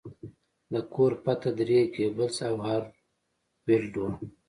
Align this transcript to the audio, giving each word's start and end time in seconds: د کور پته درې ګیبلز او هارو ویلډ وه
د 0.71 0.73
کور 0.93 1.11
پته 1.23 1.49
درې 1.59 1.79
ګیبلز 1.95 2.37
او 2.49 2.55
هارو 2.65 2.89
ویلډ 3.65 3.93
وه 4.01 4.09